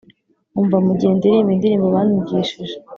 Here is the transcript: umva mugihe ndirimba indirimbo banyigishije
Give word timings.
umva 0.59 0.77
mugihe 0.85 1.13
ndirimba 1.17 1.51
indirimbo 1.55 1.87
banyigishije 1.95 2.75